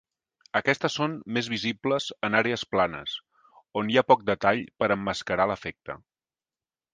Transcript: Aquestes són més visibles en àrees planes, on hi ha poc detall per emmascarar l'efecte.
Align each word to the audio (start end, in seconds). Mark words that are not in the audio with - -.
Aquestes 0.59 0.93
són 0.99 1.11
més 1.35 1.49
visibles 1.53 2.07
en 2.29 2.37
àrees 2.39 2.63
planes, 2.71 3.13
on 3.83 3.93
hi 3.93 4.01
ha 4.01 4.05
poc 4.13 4.25
detall 4.31 4.65
per 4.81 4.91
emmascarar 4.97 5.47
l'efecte. 5.53 5.99